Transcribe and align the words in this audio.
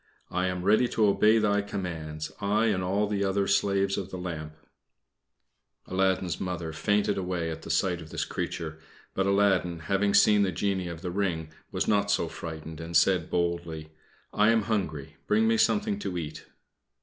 I 0.31 0.47
am 0.47 0.63
ready 0.63 0.87
to 0.87 1.05
obey 1.05 1.37
thy 1.37 1.61
commands, 1.61 2.31
I 2.41 2.65
and 2.73 2.83
all 2.83 3.05
the 3.05 3.23
other 3.23 3.45
slaves 3.45 3.97
of 3.99 4.09
the 4.09 4.17
lamp." 4.17 4.55
Aladdin's 5.85 6.39
Mother 6.41 6.73
fainted 6.73 7.19
away 7.19 7.51
at 7.51 7.61
the 7.61 7.69
sight 7.69 8.01
of 8.01 8.09
this 8.09 8.25
creature; 8.25 8.79
but 9.13 9.27
Aladdin, 9.27 9.77
having 9.77 10.15
seen 10.15 10.41
the 10.41 10.51
genie 10.51 10.87
of 10.87 11.03
the 11.03 11.11
ring, 11.11 11.49
was 11.71 11.87
not 11.87 12.09
so 12.09 12.27
frightened, 12.27 12.81
and 12.81 12.97
said 12.97 13.29
boldly: 13.29 13.91
"I 14.33 14.49
am 14.49 14.63
hungry, 14.63 15.17
bring 15.27 15.47
me 15.47 15.57
something 15.57 15.99
to 15.99 16.17
eat." 16.17 16.47